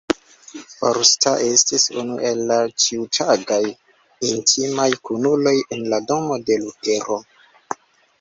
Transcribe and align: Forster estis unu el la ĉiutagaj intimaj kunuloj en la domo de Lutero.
Forster 0.75 1.41
estis 1.47 1.83
unu 2.03 2.15
el 2.29 2.39
la 2.51 2.57
ĉiutagaj 2.85 3.59
intimaj 4.29 4.87
kunuloj 5.11 5.55
en 5.77 5.85
la 5.93 6.01
domo 6.13 6.39
de 6.49 6.59
Lutero. 6.63 7.19